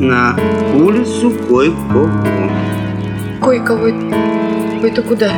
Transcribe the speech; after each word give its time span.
на 0.00 0.38
улицу 0.74 1.30
Койкого. 1.48 2.10
Койкого, 3.40 3.88
это 4.84 5.02
куда? 5.02 5.32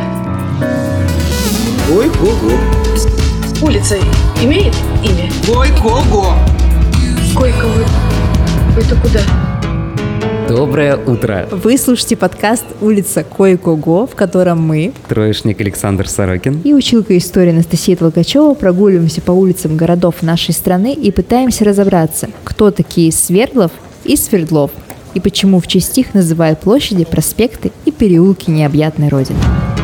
Койкого. 1.88 2.52
Улица 3.62 3.96
имеет 4.42 4.74
имя? 5.02 5.30
Койкого. 5.46 6.36
Койкого, 7.34 7.84
это 8.76 8.96
куда? 8.96 9.20
Доброе 10.48 10.96
утро! 10.96 11.48
Вы 11.52 11.78
слушаете 11.78 12.16
подкаст 12.16 12.64
«Улица 12.80 13.24
Кое-Кого», 13.24 14.08
в 14.08 14.16
котором 14.16 14.60
мы 14.60 14.92
Троечник 15.08 15.60
Александр 15.60 16.08
Сорокин. 16.08 16.60
и 16.64 16.74
училка 16.74 17.16
истории 17.16 17.50
Анастасия 17.50 17.94
Толкачева 17.94 18.54
прогуливаемся 18.54 19.22
по 19.22 19.30
улицам 19.30 19.76
городов 19.76 20.22
нашей 20.22 20.52
страны 20.52 20.92
и 20.92 21.12
пытаемся 21.12 21.64
разобраться, 21.64 22.28
кто 22.42 22.72
такие 22.72 23.12
Свердлов 23.12 23.70
и 24.10 24.16
Свердлов, 24.16 24.72
и 25.14 25.20
почему 25.20 25.60
в 25.60 25.68
честь 25.68 25.96
их 25.96 26.14
называют 26.14 26.58
площади, 26.58 27.04
проспекты 27.04 27.70
и 27.84 27.92
переулки 27.92 28.50
необъятной 28.50 29.08
Родины. 29.08 29.38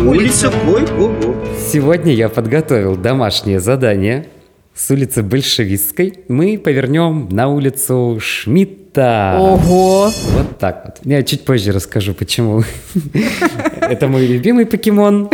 Улица 0.04 0.50
Койкого. 0.50 1.36
Сегодня 1.72 2.12
я 2.12 2.28
подготовил 2.28 2.96
домашнее 2.96 3.60
задание. 3.60 4.26
С 4.74 4.90
улицы 4.90 5.22
Большевистской 5.22 6.24
мы 6.26 6.58
повернем 6.58 7.28
на 7.30 7.48
улицу 7.48 8.18
Шмидта. 8.20 9.36
Ого! 9.38 10.10
Вот 10.32 10.58
так 10.58 10.82
вот. 10.86 10.96
Я 11.04 11.22
чуть 11.22 11.44
позже 11.44 11.70
расскажу, 11.70 12.12
почему. 12.12 12.64
Это 13.80 14.08
мой 14.08 14.26
любимый 14.26 14.66
покемон. 14.66 15.30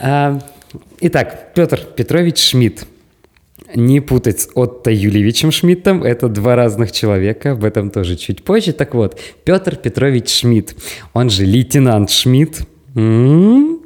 А, 0.00 0.38
Итак, 1.00 1.54
Петр 1.54 1.80
Петрович 1.96 2.38
Шмидт. 2.38 2.86
Не 3.74 4.00
путать 4.00 4.40
с 4.40 4.48
Отто 4.54 4.90
Юлевичем 4.90 5.50
Шмидтом, 5.50 6.02
это 6.02 6.28
два 6.28 6.56
разных 6.56 6.92
человека, 6.92 7.52
об 7.52 7.64
этом 7.64 7.90
тоже 7.90 8.16
чуть 8.16 8.42
позже. 8.42 8.72
Так 8.72 8.94
вот, 8.94 9.18
Петр 9.44 9.76
Петрович 9.76 10.30
Шмидт, 10.30 10.76
он 11.12 11.30
же 11.30 11.44
лейтенант 11.44 12.10
Шмидт, 12.10 12.62
М. 12.96 13.78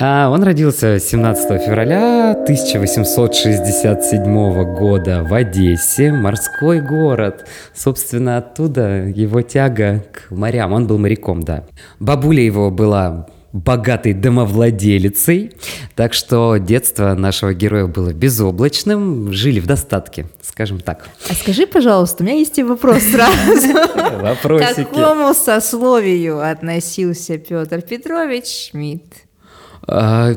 А, 0.00 0.30
Он 0.30 0.42
родился 0.42 0.98
17 0.98 1.62
февраля 1.62 2.32
1867 2.32 4.74
года 4.74 5.22
в 5.22 5.32
Одессе, 5.32 6.10
морской 6.12 6.80
город. 6.80 7.46
Собственно, 7.72 8.38
оттуда 8.38 9.04
его 9.04 9.42
тяга 9.42 10.04
к 10.12 10.32
морям. 10.32 10.72
Он 10.72 10.88
был 10.88 10.98
моряком, 10.98 11.44
да. 11.44 11.66
Бабуля 12.00 12.42
его 12.42 12.72
была 12.72 13.28
богатой 13.52 14.12
домовладелицей, 14.12 15.52
так 15.94 16.12
что 16.12 16.56
детство 16.58 17.14
нашего 17.14 17.54
героя 17.54 17.86
было 17.86 18.12
безоблачным, 18.12 19.32
жили 19.32 19.60
в 19.60 19.66
достатке, 19.66 20.26
скажем 20.42 20.80
так. 20.80 21.08
А 21.28 21.34
скажи, 21.34 21.66
пожалуйста, 21.66 22.22
у 22.22 22.26
меня 22.26 22.36
есть 22.36 22.58
и 22.58 22.62
вопрос 22.62 23.02
сразу. 23.02 23.32
К 23.94 24.22
Вопросики. 24.22 24.84
какому 24.84 25.34
сословию 25.34 26.40
относился 26.40 27.38
Петр 27.38 27.80
Петрович 27.82 28.70
Шмидт? 28.70 29.27
А, 29.90 30.34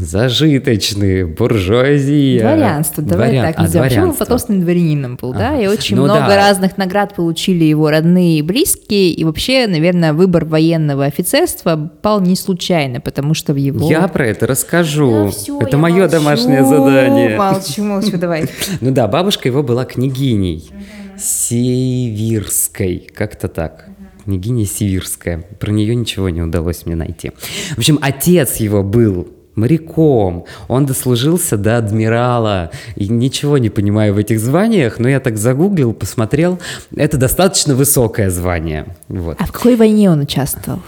зажиточные, 0.00 1.26
буржуазия. 1.26 2.40
Дворянство, 2.40 3.02
давай 3.02 3.28
Дворян- 3.32 3.46
так 3.48 3.58
а, 3.58 3.62
назовем. 3.62 3.82
Он 3.84 3.88
дворянство. 3.90 4.24
потомственным 4.24 4.60
дворянином 4.62 5.18
был, 5.20 5.32
да, 5.34 5.48
Ага. 5.50 5.60
и 5.62 5.66
очень 5.66 5.96
Ну 5.96 6.04
много 6.04 6.20
да. 6.20 6.36
разных 6.36 6.78
наград 6.78 7.14
получили 7.14 7.64
его 7.64 7.90
родные 7.90 8.38
и 8.38 8.42
близкие, 8.42 9.10
и 9.10 9.24
вообще, 9.24 9.66
наверное, 9.66 10.12
выбор 10.14 10.44
военного 10.46 11.04
офицерства 11.04 11.76
пал 12.00 12.20
не 12.20 12.34
случайно, 12.34 13.00
потому 13.00 13.34
что 13.34 13.52
в 13.52 13.56
его... 13.56 13.90
Я 13.90 14.08
про 14.08 14.26
это 14.26 14.46
расскажу. 14.46 15.24
Да 15.24 15.30
всё, 15.30 15.60
это 15.60 15.76
мое 15.76 16.00
молчу, 16.02 16.10
домашнее 16.12 16.64
задание. 16.64 17.36
Молчу, 17.36 17.84
молчу, 17.84 18.16
давай. 18.16 18.46
Ну 18.80 18.90
да, 18.90 19.06
бабушка 19.06 19.48
его 19.48 19.62
была 19.62 19.84
княгиней. 19.84 20.70
Северской, 21.18 23.08
как-то 23.14 23.48
так. 23.48 23.88
Княгиня 24.26 24.66
Северская. 24.66 25.44
Про 25.60 25.70
нее 25.70 25.94
ничего 25.94 26.28
не 26.30 26.42
удалось 26.42 26.84
мне 26.84 26.96
найти. 26.96 27.30
В 27.76 27.78
общем, 27.78 28.00
отец 28.02 28.56
его 28.56 28.82
был 28.82 29.28
моряком. 29.54 30.46
Он 30.66 30.84
дослужился 30.84 31.56
до 31.56 31.78
адмирала. 31.78 32.72
И 32.96 33.06
ничего 33.08 33.56
не 33.56 33.70
понимаю 33.70 34.14
в 34.14 34.18
этих 34.18 34.40
званиях, 34.40 34.98
но 34.98 35.08
я 35.08 35.20
так 35.20 35.36
загуглил, 35.36 35.92
посмотрел. 35.92 36.58
Это 36.96 37.16
достаточно 37.18 37.76
высокое 37.76 38.28
звание. 38.30 38.96
Вот. 39.06 39.36
А 39.38 39.46
в 39.46 39.52
какой 39.52 39.76
войне 39.76 40.10
он 40.10 40.20
участвовал? 40.22 40.80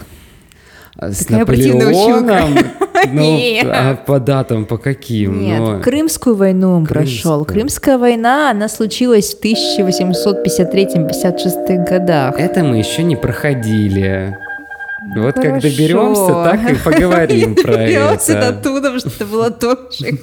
С 1.01 1.25
Такая 1.25 1.39
Наполеоном? 1.39 2.57
Ну, 3.13 3.39
а 3.63 3.95
по 3.95 4.19
датам, 4.19 4.65
по 4.65 4.77
каким? 4.77 5.39
Нет, 5.39 5.59
Ну, 5.61 5.79
Крымскую 5.81 6.35
войну 6.35 6.75
он 6.75 6.85
Крымскую. 6.85 7.21
прошел. 7.21 7.45
Крымская 7.45 7.97
война, 7.97 8.51
она 8.51 8.67
случилась 8.67 9.33
в 9.33 9.39
1853-56 9.41 11.85
годах. 11.89 12.37
Это 12.37 12.61
мы 12.63 12.77
еще 12.77 13.03
не 13.03 13.15
проходили. 13.15 14.37
Вот 15.15 15.35
как 15.35 15.45
хорошо. 15.45 15.69
доберемся, 15.69 16.33
так 16.43 16.69
и 16.71 16.75
поговорим 16.75 17.55
про 17.63 17.83
это. 17.83 18.49
оттуда, 18.49 18.91
потому 18.91 18.99
что 18.99 19.09
это 19.09 19.25
было 19.25 19.49
тоже. 19.49 20.17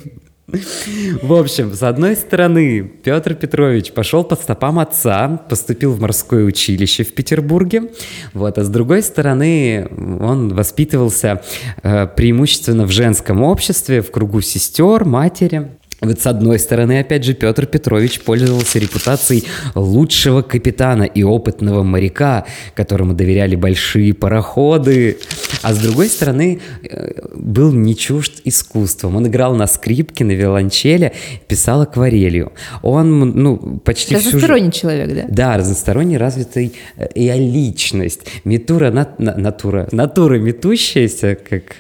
В 0.47 1.33
общем, 1.33 1.75
с 1.75 1.83
одной 1.83 2.15
стороны, 2.15 2.83
Петр 2.83 3.35
Петрович 3.35 3.91
пошел 3.93 4.23
по 4.23 4.37
стопам 4.37 4.79
отца, 4.79 5.45
поступил 5.49 5.93
в 5.93 6.01
морское 6.01 6.45
училище 6.45 7.03
в 7.03 7.15
Петербурге, 7.15 7.91
вот, 8.33 8.57
а 8.57 8.65
с 8.65 8.69
другой 8.69 9.03
стороны, 9.03 9.89
он 10.21 10.55
воспитывался 10.55 11.43
э, 11.83 12.07
преимущественно 12.07 12.87
в 12.87 12.93
женском 12.93 13.43
обществе, 13.43 14.03
в 14.03 14.13
кругу 14.13 14.41
сестер, 14.41 15.05
матери. 15.05 15.69
Вот 16.07 16.21
с 16.21 16.27
одной 16.27 16.59
стороны, 16.59 17.01
опять 17.01 17.25
же, 17.25 17.35
Петр 17.35 17.67
Петрович 17.67 18.21
пользовался 18.21 18.79
репутацией 18.79 19.45
лучшего 19.75 20.43
капитана 20.43 21.03
и 21.03 21.23
опытного 21.23 21.83
моряка, 21.83 22.47
которому 22.75 23.15
доверяли 23.15 23.57
большие 23.57 24.15
пароходы. 24.15 25.19
А 25.63 25.75
с 25.75 25.79
другой 25.79 26.09
стороны, 26.09 26.61
э, 26.83 27.13
был 27.35 27.73
не 27.73 27.97
чужд 27.97 28.41
искусством. 28.45 29.17
Он 29.17 29.27
играл 29.27 29.55
на 29.55 29.67
скрипке, 29.67 30.25
на 30.25 30.33
виолончели, 30.33 31.13
писал 31.49 31.83
акварелью. 31.83 32.53
Он, 32.83 33.19
ну, 33.19 33.81
почти 33.85 34.15
всю. 34.15 34.29
Разносторонний 34.29 34.73
человек, 34.73 35.15
да? 35.15 35.25
Да, 35.29 35.57
разносторонне 35.59 36.19
развитый 36.19 36.75
э, 36.97 37.09
и 37.15 37.31
личность. 37.33 38.21
Метура, 38.45 38.91
на- 38.91 39.15
натура, 39.19 39.89
натура 39.93 40.39
метущаяся, 40.39 41.37
как 41.37 41.77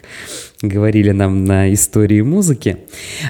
говорили 0.63 1.11
нам 1.11 1.45
на 1.45 1.73
истории 1.73 2.23
музыки. 2.23 2.79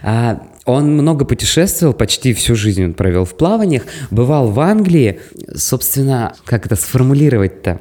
А, 0.03 0.43
он 0.67 0.93
много 0.93 1.25
путешествовал, 1.25 1.95
почти 1.95 2.35
всю 2.35 2.57
жизнь 2.57 2.85
он 2.85 2.95
провел 2.95 3.25
в 3.25 3.37
плаваниях, 3.37 3.85
бывал 4.11 4.51
в 4.51 4.59
Англии. 4.61 5.21
Собственно, 5.55 6.35
как 6.45 6.67
это 6.67 6.75
сформулировать-то? 6.75 7.81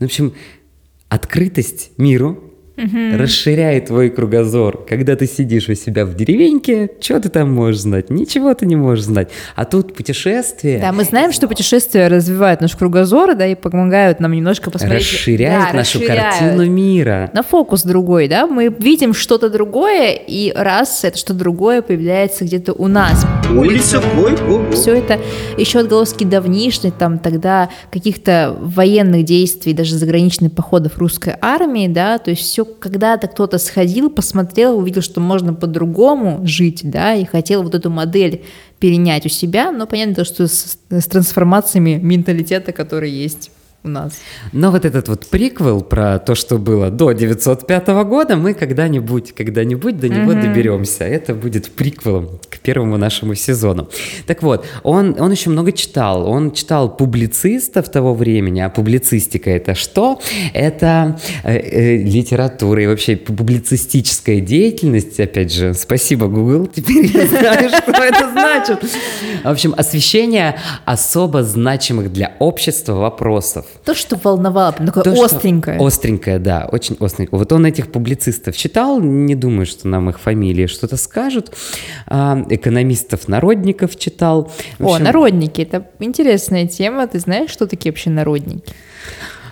Ну, 0.00 0.06
В 0.06 0.10
общем, 0.10 0.34
открытость 1.08 1.92
миру 1.98 2.53
расширяет 2.76 3.86
твой 3.86 4.10
кругозор. 4.10 4.84
Когда 4.88 5.16
ты 5.16 5.26
сидишь 5.26 5.68
у 5.68 5.74
себя 5.74 6.04
в 6.04 6.14
деревеньке, 6.14 6.90
что 7.00 7.20
ты 7.20 7.28
там 7.28 7.52
можешь 7.52 7.82
знать? 7.82 8.10
Ничего 8.10 8.52
ты 8.54 8.66
не 8.66 8.76
можешь 8.76 9.04
знать. 9.04 9.28
А 9.54 9.64
тут 9.64 9.94
путешествие... 9.94 10.80
Да, 10.80 10.92
мы 10.92 11.04
знаем, 11.04 11.32
что 11.32 11.48
путешествия 11.48 12.08
развивают 12.08 12.60
наш 12.60 12.74
кругозор, 12.76 13.34
да, 13.34 13.46
и 13.46 13.54
помогают 13.54 14.20
нам 14.20 14.32
немножко 14.32 14.70
посмотреть... 14.70 15.02
расширяет 15.02 15.72
Да, 15.72 15.78
нашу 15.78 15.98
расширяют. 15.98 16.38
картину 16.38 16.66
мира. 16.66 17.30
На 17.32 17.42
фокус 17.42 17.82
другой, 17.82 18.28
да, 18.28 18.46
мы 18.46 18.74
видим 18.76 19.14
что-то 19.14 19.48
другое, 19.50 20.12
и 20.12 20.52
раз 20.54 21.04
это 21.04 21.16
что-то 21.16 21.34
другое 21.34 21.82
появляется 21.82 22.44
где-то 22.44 22.72
у 22.72 22.88
нас. 22.88 23.24
Улица 23.50 24.00
Койкого. 24.00 24.72
Все 24.72 24.96
это 24.96 25.20
еще 25.56 25.80
отголоски 25.80 26.24
давнишних, 26.24 26.94
там 26.94 27.18
тогда 27.18 27.70
каких-то 27.92 28.56
военных 28.60 29.24
действий, 29.24 29.72
даже 29.72 29.96
заграничных 29.96 30.52
походов 30.52 30.98
русской 30.98 31.34
армии, 31.40 31.88
да, 31.88 32.18
то 32.18 32.30
есть 32.30 32.42
все 32.42 32.63
когда-то 32.64 33.28
кто-то 33.28 33.58
сходил, 33.58 34.10
посмотрел, 34.10 34.78
увидел, 34.78 35.02
что 35.02 35.20
можно 35.20 35.54
по-другому 35.54 36.40
жить, 36.46 36.80
да, 36.82 37.14
и 37.14 37.24
хотел 37.24 37.62
вот 37.62 37.74
эту 37.74 37.90
модель 37.90 38.44
перенять 38.78 39.26
у 39.26 39.28
себя, 39.28 39.72
но 39.72 39.86
понятно, 39.86 40.24
что 40.24 40.46
с, 40.46 40.78
с 40.90 41.06
трансформациями 41.06 41.98
менталитета, 42.02 42.72
который 42.72 43.10
есть 43.10 43.50
у 43.84 43.88
нас. 43.88 44.14
Но 44.52 44.70
вот 44.70 44.84
этот 44.84 45.08
вот 45.08 45.26
приквел 45.26 45.82
про 45.82 46.18
то, 46.18 46.34
что 46.34 46.58
было 46.58 46.90
до 46.90 47.12
905 47.12 47.88
года, 48.04 48.36
мы 48.36 48.54
когда-нибудь, 48.54 49.32
когда-нибудь 49.32 50.00
до 50.00 50.08
него 50.08 50.32
доберемся. 50.32 51.04
Это 51.04 51.34
будет 51.34 51.70
приквелом 51.70 52.40
к 52.48 52.58
первому 52.60 52.96
нашему 52.96 53.34
сезону. 53.34 53.88
Так 54.26 54.42
вот, 54.42 54.64
он, 54.82 55.16
он 55.20 55.30
еще 55.30 55.50
много 55.50 55.72
читал. 55.72 56.26
Он 56.26 56.52
читал 56.52 56.96
публицистов 56.96 57.90
того 57.90 58.14
времени. 58.14 58.60
А 58.60 58.70
публицистика 58.70 59.50
это 59.50 59.74
что? 59.74 60.18
Это 60.54 61.20
э, 61.42 61.54
э, 61.54 61.96
литература 61.98 62.82
и 62.82 62.86
вообще 62.86 63.16
публицистическая 63.16 64.40
деятельность. 64.40 65.20
Опять 65.20 65.52
же, 65.52 65.74
спасибо, 65.74 66.28
Google. 66.28 66.66
Теперь 66.68 67.06
я 67.06 67.26
знаю, 67.26 67.68
что 67.68 67.92
это 67.92 68.30
значит. 68.30 68.82
В 69.44 69.48
общем, 69.48 69.74
освещение 69.76 70.58
особо 70.86 71.42
значимых 71.42 72.10
для 72.10 72.32
общества 72.38 72.94
вопросов. 72.94 73.66
То, 73.84 73.94
что 73.94 74.16
волновало, 74.16 74.72
прям 74.72 74.86
такое 74.86 75.04
То, 75.04 75.14
что 75.14 75.24
остренькое. 75.24 75.78
Остренькое, 75.78 76.38
да, 76.38 76.68
очень 76.70 76.96
остренькое. 77.00 77.38
Вот 77.38 77.52
он 77.52 77.66
этих 77.66 77.90
публицистов 77.90 78.56
читал, 78.56 79.00
не 79.00 79.34
думаю, 79.34 79.66
что 79.66 79.88
нам 79.88 80.10
их 80.10 80.18
фамилии 80.18 80.66
что-то 80.66 80.96
скажут. 80.96 81.52
А, 82.06 82.44
экономистов, 82.48 83.28
народников 83.28 83.96
читал. 83.96 84.52
В 84.78 84.86
О, 84.86 84.92
общем, 84.92 85.04
народники, 85.04 85.60
это 85.62 85.88
интересная 85.98 86.66
тема. 86.66 87.06
Ты 87.06 87.18
знаешь, 87.18 87.50
что 87.50 87.66
такие 87.66 87.92
вообще 87.92 88.10
народники? 88.10 88.72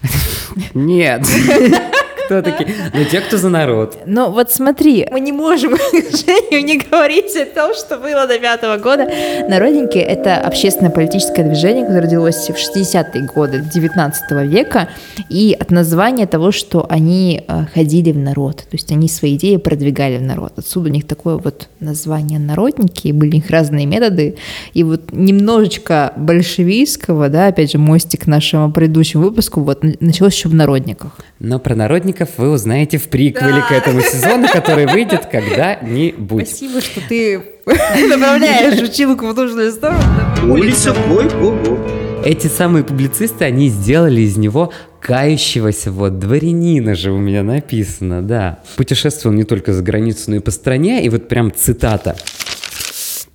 Нет. 0.74 1.26
Кто 2.40 2.50
такие? 2.50 2.74
Ну, 2.94 3.04
те, 3.04 3.20
кто 3.20 3.36
за 3.36 3.48
народ. 3.48 3.98
Ну 4.06 4.30
вот 4.30 4.50
смотри, 4.50 5.06
мы 5.10 5.20
не 5.20 5.32
можем, 5.32 5.76
сожалению, 6.22 6.64
не 6.64 6.78
говорить 6.78 7.36
о 7.36 7.44
том, 7.46 7.74
что 7.74 7.98
было 7.98 8.26
до 8.26 8.38
пятого 8.38 8.76
года. 8.76 9.08
Народники— 9.48 9.98
это 9.98 10.36
общественно-политическое 10.36 11.44
движение, 11.44 11.84
которое 11.84 12.02
родилось 12.02 12.48
в 12.48 12.54
60-е 12.54 13.28
годы 13.34 13.64
19 13.72 14.30
века, 14.48 14.88
и 15.28 15.56
от 15.58 15.70
названия 15.70 16.26
того, 16.26 16.52
что 16.52 16.86
они 16.88 17.42
э, 17.46 17.64
ходили 17.74 18.12
в 18.12 18.18
народ, 18.18 18.56
то 18.56 18.72
есть 18.72 18.90
они 18.92 19.08
свои 19.08 19.36
идеи 19.36 19.56
продвигали 19.56 20.18
в 20.18 20.22
народ. 20.22 20.52
Отсюда 20.56 20.88
у 20.88 20.92
них 20.92 21.06
такое 21.06 21.36
вот 21.36 21.68
название 21.80 22.38
народники, 22.38 23.08
и 23.08 23.12
были 23.12 23.30
у 23.30 23.34
них 23.34 23.50
разные 23.50 23.86
методы, 23.86 24.36
и 24.74 24.84
вот 24.84 25.12
немножечко 25.12 26.12
большевистского, 26.16 27.28
да, 27.28 27.48
опять 27.48 27.72
же, 27.72 27.78
мостик 27.78 28.22
к 28.22 28.26
нашему 28.26 28.70
предыдущему 28.70 29.24
выпуску, 29.24 29.60
вот 29.60 29.82
началось 30.00 30.34
еще 30.34 30.48
в 30.48 30.54
народниках. 30.54 31.18
Но 31.38 31.58
про 31.58 31.74
народников 31.74 32.21
вы 32.36 32.50
узнаете 32.50 32.98
в 32.98 33.08
приквеле 33.08 33.62
к 33.68 33.72
этому 33.72 34.00
сезону, 34.00 34.48
который 34.52 34.86
выйдет 34.86 35.26
когда-нибудь. 35.26 36.48
Спасибо, 36.48 36.80
что 36.80 37.00
ты 37.08 37.42
направляешь 38.08 38.80
училку 38.80 39.26
в 39.26 39.34
нужную 39.34 39.72
сторону. 39.72 40.02
Улица 40.48 40.94
Ой-ого. 41.10 41.78
Эти 42.24 42.46
самые 42.46 42.84
публицисты, 42.84 43.44
они 43.44 43.68
сделали 43.68 44.20
из 44.20 44.36
него 44.36 44.72
кающегося 45.00 45.90
вот 45.90 46.20
дворянина 46.20 46.94
же 46.94 47.10
у 47.10 47.18
меня 47.18 47.42
написано, 47.42 48.22
да. 48.22 48.60
Путешествовал 48.76 49.34
не 49.34 49.42
только 49.42 49.72
за 49.72 49.82
границу, 49.82 50.30
но 50.30 50.36
и 50.36 50.38
по 50.38 50.52
стране, 50.52 51.04
и 51.04 51.08
вот 51.08 51.26
прям 51.26 51.52
цитата. 51.52 52.16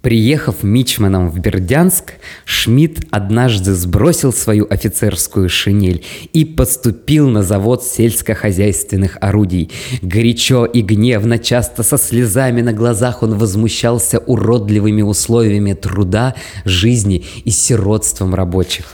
Приехав 0.07 0.63
мичманом 0.63 1.29
в 1.29 1.37
Бердянск, 1.37 2.13
Шмидт 2.45 3.05
однажды 3.11 3.73
сбросил 3.73 4.31
свою 4.31 4.65
офицерскую 4.69 5.49
шинель 5.49 6.01
и 6.31 6.45
поступил 6.45 7.27
на 7.27 7.43
завод 7.43 7.83
сельскохозяйственных 7.83 9.17
орудий. 9.19 9.69
Горячо 10.01 10.63
и 10.63 10.79
гневно, 10.79 11.39
часто 11.39 11.83
со 11.83 11.97
слезами 11.97 12.61
на 12.61 12.71
глазах 12.71 13.21
он 13.21 13.37
возмущался 13.37 14.19
уродливыми 14.19 15.01
условиями 15.01 15.73
труда, 15.73 16.35
жизни 16.63 17.25
и 17.43 17.49
сиротством 17.49 18.33
рабочих. 18.33 18.85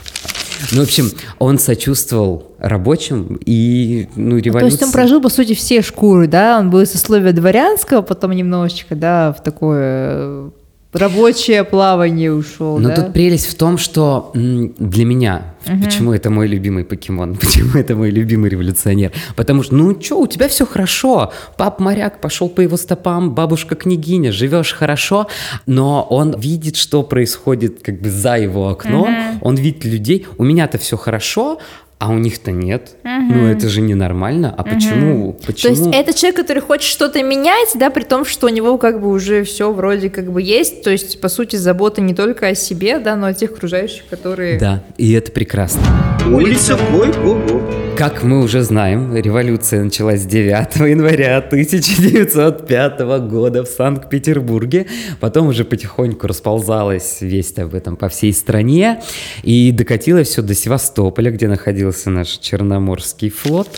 Ну, 0.71 0.80
в 0.80 0.83
общем, 0.83 1.12
он 1.38 1.59
сочувствовал 1.59 2.56
рабочим 2.57 3.39
и, 3.45 4.07
ну, 4.16 4.39
То 4.39 4.45
революции. 4.45 4.71
есть 4.71 4.83
он 4.83 4.92
прожил, 4.92 5.21
по 5.21 5.30
сути, 5.30 5.54
все 5.54 5.83
шкуры, 5.83 6.27
да? 6.27 6.57
Он 6.57 6.71
был 6.71 6.81
из 6.81 6.92
сословия 6.92 7.33
дворянского, 7.33 8.01
потом 8.01 8.31
немножечко, 8.31 8.95
да, 8.95 9.31
в 9.31 9.44
такое 9.44 9.81
э, 9.83 10.50
рабочее 10.94 11.63
плавание 11.63 12.31
ушел, 12.31 12.78
Но 12.78 12.90
да? 12.90 12.95
тут 12.95 13.13
прелесть 13.13 13.48
в 13.48 13.56
том, 13.56 13.78
что 13.78 14.31
для 14.34 15.06
меня, 15.06 15.56
почему 15.84 16.13
это 16.13 16.30
мой 16.30 16.48
любимый 16.48 16.86
покемон, 16.86 17.36
почему 17.42 17.78
это 17.80 17.95
мой 17.95 18.12
любимый 18.12 18.50
революционер, 18.50 19.12
потому 19.36 19.63
что, 19.63 19.75
ну 19.75 20.00
что, 20.00 20.19
у 20.19 20.28
тебя 20.28 20.48
все 20.48 20.66
хорошо, 20.66 21.31
пап 21.57 21.80
моряк 21.80 22.22
пошел 22.22 22.50
по 22.50 22.62
его 22.62 22.78
стопам, 22.78 23.34
бабушка 23.34 23.75
княгиня, 23.75 24.31
живешь 24.31 24.74
хорошо, 24.74 25.28
но 25.66 26.04
он 26.10 26.40
видит, 26.40 26.75
что 26.75 27.04
происходит 27.04 27.81
как 27.81 28.01
бы 28.01 28.10
за 28.10 28.38
его 28.38 28.69
окном, 28.69 29.40
он 29.42 29.56
видит 29.56 29.86
людей, 29.86 30.28
у 30.38 30.44
меня-то 30.44 30.78
все 30.78 30.98
хорошо, 30.98 31.60
а 32.04 32.10
у 32.10 32.18
них-то 32.18 32.52
нет. 32.52 32.98
Ну 33.06 33.46
это 33.48 33.70
же 33.70 33.80
ненормально. 33.80 34.54
А 34.56 34.64
почему? 34.64 35.38
То 35.40 35.48
Почему? 35.48 35.72
есть 35.72 35.88
это 35.94 36.14
человек, 36.14 36.36
который 36.36 36.62
хочет 36.62 36.84
что-то 36.90 37.24
менять, 37.24 37.70
да, 37.76 37.90
при 37.90 38.04
том, 38.04 38.26
что 38.26 38.48
у 38.48 38.50
него 38.50 38.78
как 38.78 39.00
бы 39.00 39.08
уже 39.08 39.46
все 39.46 39.72
вроде 39.72 40.10
как 40.10 40.30
бы 40.30 40.42
есть, 40.42 40.84
то 40.84 40.90
есть, 40.90 41.22
по 41.22 41.30
сути, 41.30 41.56
забота 41.56 42.02
не 42.02 42.14
только 42.14 42.48
о 42.48 42.56
себе, 42.56 43.00
да, 43.00 43.16
но 43.16 43.28
о 43.28 43.34
тех 43.34 43.52
окружающих, 43.52 44.06
которые... 44.10 44.60
Да, 44.60 44.84
и 44.98 45.14
это 45.14 45.32
прекрасно. 45.32 45.82
Улица 46.30 46.78
Ой-ого. 46.94 47.62
Как 47.98 48.24
мы 48.24 48.42
уже 48.44 48.63
знаем, 48.63 49.16
революция 49.16 49.84
началась 49.84 50.25
9 50.25 50.75
января 50.90 51.38
1905 51.38 53.00
года 53.30 53.63
в 53.63 53.68
Санкт-Петербурге, 53.68 54.88
потом 55.19 55.48
уже 55.48 55.63
потихоньку 55.63 56.25
расползалась 56.25 57.22
весть 57.22 57.60
об 57.60 57.75
этом 57.75 57.95
по 57.95 58.10
всей 58.10 58.34
стране 58.34 59.01
и 59.44 59.72
докатилось 59.72 60.30
все 60.30 60.42
до 60.42 60.56
Севастополя, 60.56 61.31
где 61.31 61.48
находился 61.48 62.10
наш 62.10 62.30
Черноморский 62.40 63.30
флот. 63.30 63.69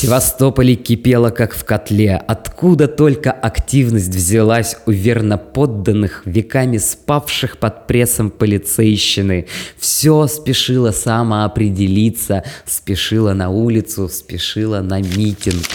Севастополе 0.00 0.76
кипело, 0.76 1.28
как 1.28 1.52
в 1.54 1.62
котле. 1.64 2.16
Откуда 2.16 2.88
только 2.88 3.32
активность 3.32 4.08
взялась 4.08 4.78
у 4.86 4.92
верноподданных, 4.92 6.22
веками 6.24 6.78
спавших 6.78 7.58
под 7.58 7.86
прессом 7.86 8.30
полицейщины. 8.30 9.46
Все 9.78 10.26
спешило 10.26 10.92
самоопределиться, 10.92 12.44
спешило 12.64 13.34
на 13.34 13.50
улицу, 13.50 14.08
спешило 14.08 14.80
на 14.80 15.02
митинг. 15.02 15.66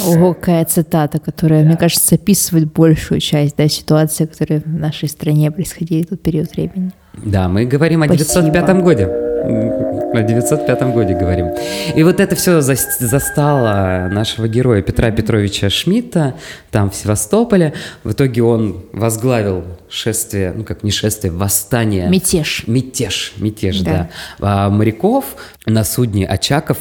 Ого, 0.00 0.32
какая 0.32 0.64
цитата, 0.64 1.18
которая, 1.18 1.62
мне 1.62 1.76
кажется, 1.76 2.14
описывает 2.14 2.72
большую 2.72 3.20
часть, 3.20 3.56
да, 3.58 3.68
ситуации, 3.68 4.24
которая 4.24 4.60
в 4.60 4.66
нашей 4.66 5.10
стране 5.10 5.50
происходили 5.50 6.04
в 6.04 6.08
тот 6.08 6.22
период 6.22 6.50
времени. 6.52 6.92
Да, 7.12 7.50
мы 7.50 7.66
говорим 7.66 8.02
о 8.02 8.06
Спасибо. 8.06 8.44
905 8.44 8.82
годе. 8.82 9.27
О 9.48 10.22
905 10.22 10.82
годе 10.92 11.14
говорим. 11.14 11.54
И 11.94 12.02
вот 12.02 12.20
это 12.20 12.36
все 12.36 12.60
застало 12.60 14.08
нашего 14.10 14.46
героя 14.46 14.82
Петра 14.82 15.10
Петровича 15.10 15.70
Шмидта 15.70 16.34
там 16.70 16.90
в 16.90 16.94
Севастополе. 16.94 17.72
В 18.04 18.12
итоге 18.12 18.42
он 18.42 18.84
возглавил 18.92 19.64
шествие, 19.88 20.52
ну 20.54 20.64
как 20.64 20.82
не 20.82 20.90
шествие, 20.90 21.32
восстание. 21.32 22.08
Мятеж. 22.08 22.64
Мятеж, 22.66 23.32
мятеж, 23.38 23.80
да. 23.80 24.10
Да. 24.38 24.66
А 24.66 24.70
моряков 24.70 25.24
на 25.64 25.82
судне 25.84 26.26
Очаков 26.26 26.78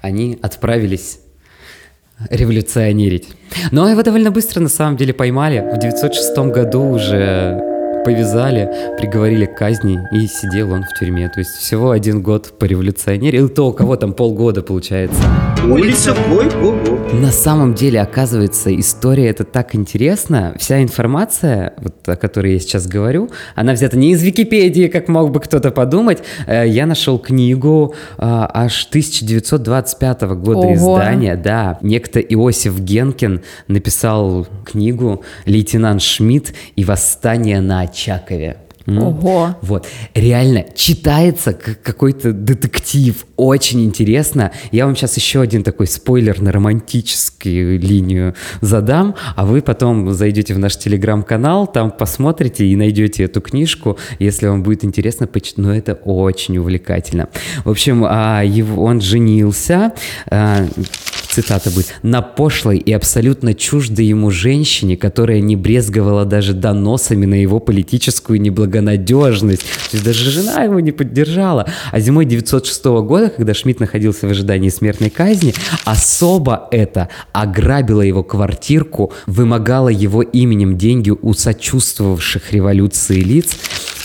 они 0.00 0.38
отправились 0.42 1.20
революционерить. 2.28 3.28
Но 3.70 3.88
его 3.88 4.02
довольно 4.02 4.30
быстро 4.30 4.60
на 4.60 4.68
самом 4.68 4.96
деле 4.96 5.12
поймали. 5.12 5.60
В 5.60 5.78
906 5.78 6.36
году 6.38 6.82
уже 6.90 7.73
повязали, 8.04 8.68
приговорили 8.98 9.46
к 9.46 9.56
казни, 9.56 10.00
и 10.12 10.26
сидел 10.26 10.72
он 10.72 10.84
в 10.84 10.98
тюрьме. 10.98 11.28
То 11.28 11.40
есть 11.40 11.52
всего 11.52 11.90
один 11.90 12.22
год 12.22 12.52
по 12.58 12.64
революционере. 12.66 13.40
И 13.40 13.48
то 13.48 13.68
у 13.68 13.72
кого 13.72 13.96
там 13.96 14.12
полгода 14.12 14.62
получается. 14.62 15.22
Улица 15.70 16.14
Ой-ого. 16.30 16.94
На 17.14 17.30
самом 17.32 17.74
деле, 17.74 18.00
оказывается, 18.02 18.78
история 18.78 19.28
это 19.28 19.44
так 19.44 19.74
интересна. 19.74 20.54
Вся 20.58 20.82
информация, 20.82 21.72
вот, 21.78 22.06
о 22.06 22.16
которой 22.16 22.54
я 22.54 22.58
сейчас 22.60 22.86
говорю, 22.86 23.30
она 23.54 23.72
взята 23.72 23.96
не 23.96 24.12
из 24.12 24.22
Википедии, 24.22 24.88
как 24.88 25.08
мог 25.08 25.30
бы 25.30 25.40
кто-то 25.40 25.70
подумать. 25.70 26.18
Э, 26.46 26.64
Я 26.68 26.86
нашел 26.86 27.18
книгу 27.18 27.94
а, 28.18 28.50
аж 28.52 28.86
1925 28.88 30.22
года 30.22 30.58
Ого. 30.58 30.74
издания. 30.74 31.36
Да, 31.36 31.78
некто 31.80 32.20
Иосиф 32.20 32.78
Генкин 32.78 33.42
написал 33.68 34.46
книгу 34.64 35.22
«Лейтенант 35.46 36.02
Шмидт 36.02 36.52
и 36.76 36.84
восстание 36.84 37.60
на 37.60 37.80
Очакове». 37.80 38.58
Ого. 38.86 39.56
Вот, 39.62 39.86
реально 40.14 40.66
читается 40.74 41.54
как 41.54 41.80
какой-то 41.82 42.32
детектив, 42.32 43.24
очень 43.36 43.84
интересно. 43.84 44.52
Я 44.72 44.86
вам 44.86 44.94
сейчас 44.94 45.16
еще 45.16 45.40
один 45.40 45.62
такой 45.62 45.86
спойлер 45.86 46.40
на 46.42 46.52
романтическую 46.52 47.78
линию 47.78 48.34
задам, 48.60 49.14
а 49.36 49.46
вы 49.46 49.62
потом 49.62 50.12
зайдете 50.12 50.54
в 50.54 50.58
наш 50.58 50.76
телеграм-канал, 50.76 51.66
там 51.66 51.90
посмотрите 51.90 52.66
и 52.66 52.76
найдете 52.76 53.24
эту 53.24 53.40
книжку, 53.40 53.98
если 54.18 54.46
вам 54.46 54.62
будет 54.62 54.84
интересно 54.84 55.26
почитать. 55.26 55.58
Но 55.58 55.74
это 55.74 55.94
очень 55.94 56.58
увлекательно. 56.58 57.28
В 57.64 57.70
общем, 57.70 58.04
а, 58.06 58.42
его, 58.42 58.84
он 58.84 59.00
женился, 59.00 59.92
а, 60.30 60.66
цитата 61.34 61.70
будет, 61.70 61.94
на 62.02 62.22
пошлой 62.22 62.78
и 62.78 62.92
абсолютно 62.92 63.54
чуждой 63.54 64.06
ему 64.06 64.30
женщине, 64.30 64.96
которая 64.96 65.40
не 65.40 65.56
брезговала 65.56 66.24
даже 66.24 66.54
доносами 66.54 67.26
на 67.26 67.34
его 67.34 67.58
политическую 67.58 68.40
неблагонадежность. 68.40 69.62
То 69.62 69.96
есть 69.96 70.04
даже 70.04 70.30
жена 70.30 70.62
его 70.62 70.78
не 70.80 70.92
поддержала. 70.92 71.66
А 71.90 72.00
зимой 72.00 72.24
906 72.24 72.84
года, 72.84 73.30
когда 73.30 73.52
Шмидт 73.52 73.80
находился 73.80 74.26
в 74.26 74.30
ожидании 74.30 74.68
смертной 74.68 75.10
казни, 75.10 75.54
особо 75.84 76.68
это 76.70 77.08
ограбила 77.32 78.02
его 78.02 78.22
квартирку, 78.22 79.12
вымогала 79.26 79.88
его 79.88 80.22
именем 80.22 80.78
деньги 80.78 81.10
у 81.10 81.34
сочувствовавших 81.34 82.52
революции 82.52 83.20
лиц. 83.20 83.56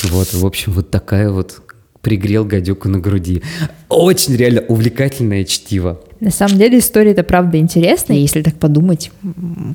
Вот, 0.03 0.33
в 0.33 0.45
общем, 0.45 0.73
вот 0.73 0.89
такая 0.89 1.29
вот 1.29 1.61
пригрел 2.01 2.45
гадюку 2.45 2.89
на 2.89 2.99
груди. 2.99 3.43
Очень 3.89 4.35
реально 4.35 4.61
увлекательное 4.61 5.43
чтиво. 5.43 5.99
На 6.19 6.31
самом 6.31 6.57
деле 6.57 6.79
история 6.79 7.11
это 7.11 7.23
правда 7.23 7.57
интересная, 7.57 8.17
если 8.17 8.41
так 8.41 8.55
подумать. 8.55 9.11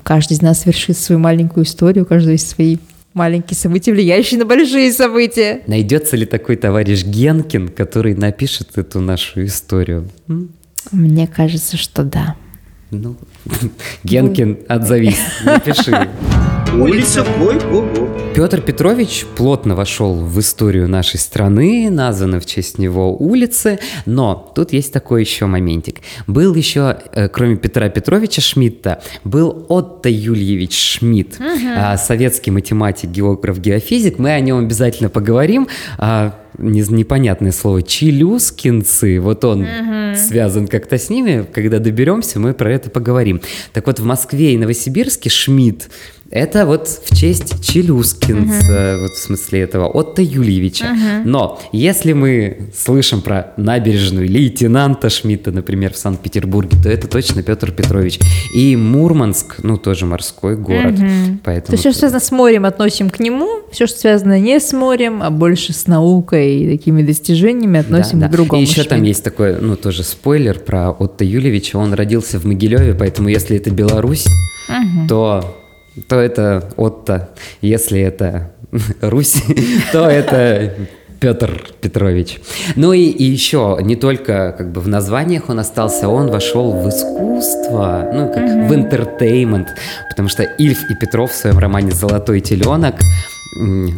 Каждый 0.03 0.35
из 0.35 0.43
нас 0.43 0.67
вершит 0.67 0.99
свою 0.99 1.19
маленькую 1.19 1.65
историю, 1.65 2.05
у 2.05 2.07
каждого 2.07 2.33
есть 2.33 2.49
свои 2.49 2.79
Маленькие 3.15 3.57
события, 3.57 3.93
влияющие 3.93 4.41
на 4.41 4.45
большие 4.45 4.93
события. 4.93 5.61
Найдется 5.69 6.17
ли 6.17 6.27
такой 6.27 6.57
товарищ 6.57 7.05
Генкин, 7.05 7.69
который 7.69 8.17
напишет 8.17 8.77
эту 8.77 9.01
нашу 9.01 9.45
историю? 9.45 10.11
Мне 10.91 11.29
кажется, 11.29 11.77
что 11.77 12.03
да. 12.03 12.35
Ну, 12.91 13.17
Генкин, 14.05 14.59
отзовись, 14.69 15.21
напиши. 15.45 16.09
Улица 16.81 17.25
Койкого. 17.39 17.85
Петр 18.35 18.61
Петрович 18.61 19.25
плотно 19.37 19.77
вошел 19.77 20.17
в 20.17 20.41
историю 20.41 20.89
нашей 20.89 21.21
страны, 21.21 21.89
названы 21.89 22.41
в 22.41 22.47
честь 22.47 22.79
него 22.79 23.17
улицы, 23.17 23.79
но 24.07 24.53
тут 24.57 24.73
есть 24.73 24.93
такой 24.93 25.21
еще 25.21 25.47
моментик. 25.47 26.01
Был 26.27 26.53
еще, 26.55 26.97
э, 27.13 27.29
кроме 27.29 27.57
Петра 27.57 27.89
Петровича 27.89 28.43
Шмидта, 28.43 29.01
был 29.23 29.65
Отто 29.69 30.09
Юльевич 30.09 30.77
Шмидт, 30.77 31.41
а, 31.77 31.97
советский 31.97 32.51
математик, 32.51 33.09
географ, 33.11 33.59
геофизик. 33.61 34.19
Мы 34.19 34.33
о 34.33 34.41
нем 34.41 34.59
обязательно 34.59 35.09
поговорим. 35.11 35.69
А, 35.99 36.35
не- 36.59 36.83
непонятное 36.89 37.53
слово, 37.53 37.83
челюскинцы, 37.83 39.21
вот 39.21 39.45
он 39.45 39.65
связан 40.17 40.67
как-то 40.67 40.99
с 40.99 41.09
ними, 41.09 41.47
когда 41.53 41.79
доберемся, 41.79 42.39
мы 42.41 42.53
про 42.53 42.73
это 42.73 42.91
поговорим. 42.91 43.41
Так 43.73 43.87
вот, 43.87 44.01
в 44.01 44.05
Москве 44.05 44.55
и 44.55 44.59
Новосибирске 44.59 45.31
Шмидт 45.31 45.89
это 46.35 46.67
вот 46.67 46.89
в 46.89 47.17
честь 47.17 47.65
Челюскинца, 47.65 48.99
вот 49.01 49.13
в 49.13 49.19
смысле 49.19 49.61
этого, 49.61 49.87
Отто 49.87 50.21
Юльевича. 50.21 50.87
Но 51.25 51.61
если 51.73 52.13
мы 52.13 52.71
слышим 52.77 53.23
про 53.23 53.53
набережную 53.57 54.29
лейтенанта 54.29 55.11
Шмидта, 55.11 55.53
например, 55.53 55.93
в 55.93 55.97
Санкт-Петербурге, 55.97 56.77
то 56.83 56.89
это 56.91 57.07
точно 57.07 57.45
Петр 57.45 57.71
Петрович. 57.71 58.19
И 58.53 58.75
Мурманск, 58.75 59.63
ну, 59.63 59.77
тоже 59.77 60.07
морской 60.07 60.57
город. 60.57 60.97
То 60.97 61.39
Поэтому... 61.45 61.73
есть 61.73 61.81
все, 61.81 61.91
что 61.93 62.01
связано 62.01 62.21
с 62.21 62.33
морем, 62.33 62.65
относим 62.65 63.11
к 63.11 63.21
нему, 63.21 63.61
все, 63.71 63.87
что 63.87 64.01
связано 64.01 64.41
не 64.41 64.59
с 64.59 64.73
морем, 64.73 65.23
а 65.23 65.31
больше 65.31 65.73
с 65.73 65.87
наукой 65.87 66.57
и 66.57 66.77
такими 66.77 67.03
достижениями, 67.03 67.79
относим 67.79 68.19
Да, 68.19 68.27
к 68.27 68.31
да. 68.31 68.37
другому. 68.37 68.61
И 68.61 68.67
еще 68.67 68.83
там 68.83 68.99
Шмидту. 68.99 69.07
есть 69.07 69.23
такой, 69.23 69.61
ну, 69.61 69.77
тоже 69.77 70.03
спойлер 70.03 70.59
про 70.59 70.91
Отто 70.91 71.25
Юлевича. 71.25 71.77
Он 71.77 71.95
родился 71.95 72.41
в 72.41 72.45
Могилеве, 72.45 72.95
поэтому 72.95 73.29
если 73.29 73.57
это 73.57 73.71
Беларусь, 73.71 74.27
то, 75.09 75.61
то 76.09 76.21
это 76.21 76.71
Отто. 76.77 77.31
Если 77.61 78.01
это 78.01 78.53
Русь, 79.01 79.43
то 79.93 80.09
это 80.09 80.75
Петр 81.21 81.73
Петрович. 81.81 82.39
Ну 82.77 82.93
и, 82.93 83.05
и 83.05 83.25
еще, 83.25 83.79
не 83.81 83.97
только 83.97 84.55
как 84.59 84.73
бы 84.73 84.81
в 84.81 84.89
названиях 84.89 85.49
он 85.49 85.59
остался, 85.59 86.09
он 86.09 86.31
вошел 86.31 86.73
в 86.73 86.89
искусство, 86.89 88.11
ну, 88.13 88.31
как 88.31 88.69
в 88.69 88.75
entertainment, 88.75 89.69
потому 90.11 90.29
что 90.29 90.43
Ильф 90.43 90.91
и 90.91 90.95
Петров 90.95 91.33
в 91.33 91.35
своем 91.35 91.59
романе 91.59 91.93
«Золотой 91.93 92.41
теленок» 92.41 92.97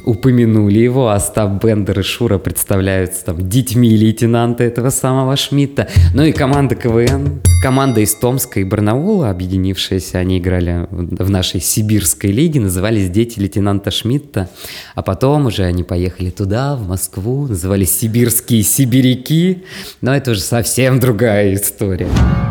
упомянули 0.04 0.78
его, 0.78 1.08
Остап 1.08 1.64
Бендер 1.64 2.00
и 2.00 2.02
Шура 2.02 2.38
представляются 2.38 3.24
там 3.24 3.48
детьми 3.48 3.88
лейтенанта 3.96 4.64
этого 4.64 4.90
самого 4.90 5.36
Шмидта. 5.36 5.88
Ну 6.14 6.24
и 6.24 6.32
команда 6.32 6.74
КВН, 6.74 7.40
команда 7.62 8.00
из 8.00 8.14
Томска 8.14 8.60
и 8.60 8.64
Барнаула, 8.64 9.30
объединившаяся, 9.30 10.18
они 10.18 10.38
играли 10.38 10.86
в 10.90 11.30
нашей 11.30 11.60
сибирской 11.60 12.30
лиге, 12.30 12.60
назывались 12.60 13.10
«Дети 13.10 13.38
лейтенанта 13.38 13.90
Шмидта», 13.90 14.48
а 14.94 15.02
потом 15.02 15.46
уже 15.46 15.64
они 15.64 15.82
поехали 15.82 16.30
туда, 16.30 16.76
в 16.76 16.86
Москву, 16.86 17.46
назывались 17.46 17.98
«Сибирские 17.98 18.62
сибиряки», 18.62 19.64
но 20.00 20.14
это 20.14 20.32
уже 20.32 20.40
совсем 20.40 21.00
другая 21.00 21.54
история. 21.54 22.08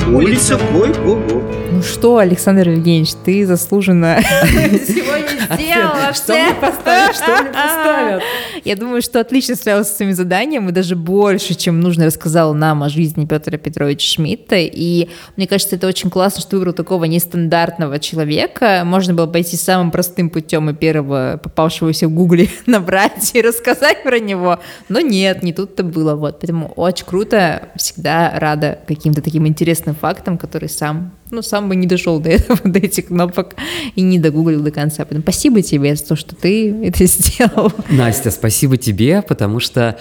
Улица 0.07 0.57
Койкого. 0.71 1.34
Ну 1.75 1.81
что, 1.81 2.19
Александр 2.19 2.69
Евгеньевич, 2.69 3.15
ты 3.25 3.45
заслуженно 3.45 4.21
сегодня 4.53 5.25
сделал 5.59 6.13
Что 6.13 6.33
мне 6.33 6.53
поставят? 6.53 7.15
Что 7.15 7.41
мне 7.41 7.51
поставят? 7.53 8.23
Я 8.63 8.75
думаю, 8.77 9.01
что 9.01 9.19
отлично 9.19 9.55
справился 9.55 9.91
с 9.91 9.97
своим 9.97 10.13
заданием 10.13 10.69
и 10.69 10.71
даже 10.71 10.95
больше, 10.95 11.53
чем 11.53 11.81
нужно, 11.81 12.05
рассказал 12.05 12.53
нам 12.53 12.81
о 12.81 12.87
жизни 12.87 13.25
Петра 13.25 13.57
Петровича 13.57 14.07
Шмидта. 14.07 14.55
И 14.57 15.09
мне 15.35 15.47
кажется, 15.47 15.75
это 15.75 15.87
очень 15.87 16.09
классно, 16.09 16.39
что 16.39 16.51
ты 16.51 16.55
выбрал 16.57 16.73
такого 16.73 17.03
нестандартного 17.03 17.99
человека. 17.99 18.83
Можно 18.85 19.13
было 19.13 19.27
пойти 19.27 19.57
самым 19.57 19.91
простым 19.91 20.29
путем 20.29 20.69
и 20.69 20.73
первого 20.73 21.39
попавшегося 21.43 22.07
в 22.07 22.11
гугле 22.11 22.47
набрать 22.65 23.31
и 23.33 23.41
рассказать 23.41 24.01
про 24.03 24.19
него. 24.19 24.59
Но 24.87 25.01
нет, 25.01 25.43
не 25.43 25.51
тут-то 25.51 25.83
было. 25.83 26.15
Вот. 26.15 26.39
Поэтому 26.39 26.71
очень 26.77 27.05
круто. 27.05 27.69
Всегда 27.75 28.31
рада 28.39 28.79
каким-то 28.87 29.21
таким 29.21 29.45
интересным 29.45 29.93
фактам, 29.93 30.37
которые 30.37 30.69
сам, 30.69 31.11
ну, 31.31 31.41
сам 31.41 31.69
бы 31.69 31.75
не 31.75 31.87
дошел 31.87 32.19
до 32.19 32.29
этого, 32.29 32.59
до 32.63 32.79
этих 32.79 33.07
кнопок 33.07 33.55
и 33.95 34.01
не 34.01 34.19
догуглил 34.19 34.61
до 34.61 34.71
конца. 34.71 35.03
Поэтому 35.03 35.21
спасибо 35.21 35.61
тебе 35.61 35.95
за 35.95 36.05
то, 36.05 36.15
что 36.15 36.35
ты 36.35 36.71
это 36.83 37.05
сделал. 37.05 37.71
Настя, 37.89 38.31
спасибо 38.31 38.77
тебе, 38.77 39.21
потому 39.21 39.59
что 39.59 39.97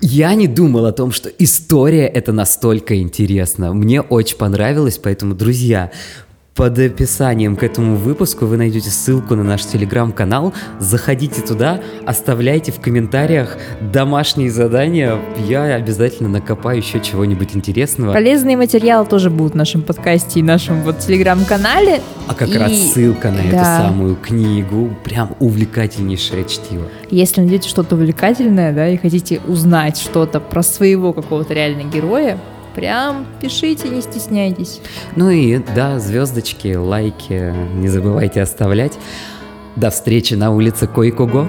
я 0.00 0.34
не 0.34 0.46
думал 0.46 0.86
о 0.86 0.92
том, 0.92 1.10
что 1.10 1.30
история 1.38 2.06
это 2.06 2.32
настолько 2.32 3.00
интересно. 3.00 3.72
Мне 3.72 4.02
очень 4.02 4.36
понравилось, 4.36 4.98
поэтому, 4.98 5.34
друзья, 5.34 5.90
под 6.56 6.78
описанием 6.78 7.54
к 7.54 7.62
этому 7.62 7.96
выпуску 7.96 8.46
вы 8.46 8.56
найдете 8.56 8.88
ссылку 8.88 9.34
на 9.34 9.42
наш 9.42 9.64
телеграм-канал. 9.66 10.54
Заходите 10.80 11.42
туда, 11.42 11.80
оставляйте 12.06 12.72
в 12.72 12.80
комментариях 12.80 13.58
домашние 13.80 14.50
задания. 14.50 15.18
Я 15.46 15.64
обязательно 15.74 16.30
накопаю 16.30 16.78
еще 16.78 16.98
чего-нибудь 17.00 17.54
интересного. 17.54 18.14
Полезные 18.14 18.56
материалы 18.56 19.06
тоже 19.06 19.28
будут 19.28 19.52
в 19.52 19.56
нашем 19.56 19.82
подкасте 19.82 20.40
и 20.40 20.42
нашем 20.42 20.80
вот 20.80 20.98
телеграм-канале. 21.00 22.00
А 22.26 22.34
как 22.34 22.48
И- 22.48 22.56
раз 22.56 22.72
ссылка 22.72 23.30
на 23.30 23.40
эту 23.40 23.50
да. 23.50 23.78
самую 23.82 24.16
книгу. 24.16 24.96
Прям 25.04 25.36
увлекательнейшее 25.38 26.46
чтиво. 26.46 26.86
Если 27.10 27.42
найдете 27.42 27.68
что-то 27.68 27.96
увлекательное, 27.96 28.72
да, 28.72 28.88
и 28.88 28.96
хотите 28.96 29.40
узнать 29.46 29.98
что-то 29.98 30.40
про 30.40 30.62
своего 30.62 31.12
какого-то 31.12 31.52
реального 31.52 31.90
героя, 31.90 32.38
прям 32.76 33.26
пишите, 33.40 33.88
не 33.88 34.02
стесняйтесь. 34.02 34.80
Ну 35.16 35.30
и 35.30 35.58
да, 35.74 35.98
звездочки, 35.98 36.76
лайки 36.76 37.52
не 37.74 37.88
забывайте 37.88 38.42
оставлять. 38.42 38.92
До 39.74 39.90
встречи 39.90 40.34
на 40.34 40.52
улице 40.52 40.86
Койкого. 40.86 41.48